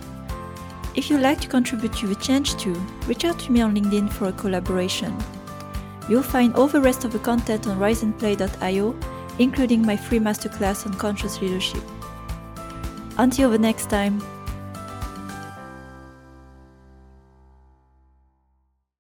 If 0.94 1.10
you'd 1.10 1.22
like 1.22 1.40
to 1.40 1.48
contribute 1.48 1.94
to 1.94 2.08
the 2.08 2.16
change 2.16 2.58
too, 2.58 2.76
reach 3.08 3.24
out 3.24 3.40
to 3.40 3.52
me 3.54 3.62
on 3.62 3.78
LinkedIn 3.78 4.12
for 4.12 4.26
a 4.26 4.34
collaboration. 4.34 5.18
You'll 6.08 6.24
find 6.24 6.56
all 6.56 6.68
the 6.68 6.82
rest 6.82 7.04
of 7.04 7.12
the 7.12 7.20
content 7.20 7.68
on 7.68 7.80
riseandplay.io, 7.80 8.96
including 9.40 9.86
my 9.86 9.98
free 9.98 10.20
masterclass 10.20 10.86
on 10.86 10.94
conscious 10.94 11.42
leadership. 11.42 11.84
Until 13.18 13.50
the 13.50 13.58
next 13.58 13.90
time, 13.90 14.22